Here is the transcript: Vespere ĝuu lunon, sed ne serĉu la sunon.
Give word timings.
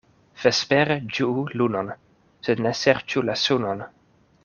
Vespere 0.43 0.97
ĝuu 1.17 1.43
lunon, 1.61 1.91
sed 2.49 2.65
ne 2.67 2.73
serĉu 2.83 3.25
la 3.31 3.37
sunon. 3.47 3.87